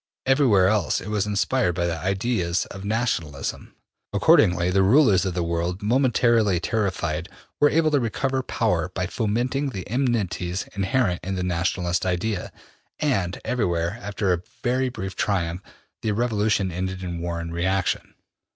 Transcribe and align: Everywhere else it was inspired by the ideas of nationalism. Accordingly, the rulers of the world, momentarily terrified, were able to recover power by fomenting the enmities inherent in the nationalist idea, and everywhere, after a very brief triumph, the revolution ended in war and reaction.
Everywhere 0.25 0.67
else 0.67 0.99
it 0.99 1.09
was 1.09 1.27
inspired 1.27 1.75
by 1.75 1.85
the 1.85 1.95
ideas 1.99 2.65
of 2.71 2.83
nationalism. 2.83 3.75
Accordingly, 4.11 4.71
the 4.71 4.81
rulers 4.81 5.25
of 5.25 5.35
the 5.35 5.43
world, 5.43 5.83
momentarily 5.83 6.59
terrified, 6.59 7.29
were 7.59 7.69
able 7.69 7.91
to 7.91 7.99
recover 7.99 8.41
power 8.41 8.89
by 8.95 9.05
fomenting 9.05 9.69
the 9.69 9.87
enmities 9.87 10.67
inherent 10.73 11.19
in 11.23 11.35
the 11.35 11.43
nationalist 11.43 12.03
idea, 12.03 12.51
and 12.97 13.39
everywhere, 13.45 13.99
after 14.01 14.33
a 14.33 14.41
very 14.63 14.89
brief 14.89 15.15
triumph, 15.15 15.61
the 16.01 16.13
revolution 16.13 16.71
ended 16.71 17.03
in 17.03 17.21
war 17.21 17.39
and 17.39 17.53
reaction. 17.53 18.15